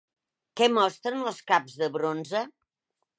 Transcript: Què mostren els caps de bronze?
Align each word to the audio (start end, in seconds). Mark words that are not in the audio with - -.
Què 0.61 0.69
mostren 0.77 1.21
els 1.31 1.41
caps 1.51 1.75
de 1.83 1.91
bronze? 1.99 2.41